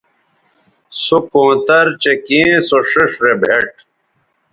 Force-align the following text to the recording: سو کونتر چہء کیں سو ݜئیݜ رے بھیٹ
سو 1.03 1.17
کونتر 1.31 1.85
چہء 2.01 2.21
کیں 2.25 2.51
سو 2.67 2.77
ݜئیݜ 2.89 3.13
رے 3.23 3.33
بھیٹ 3.41 3.71